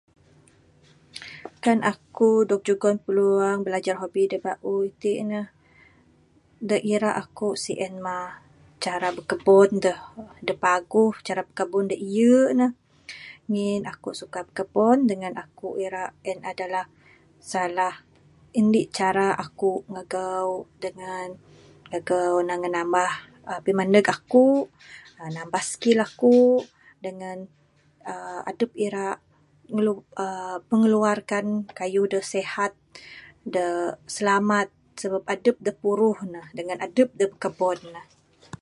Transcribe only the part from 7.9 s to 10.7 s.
mah cara bekebun da, da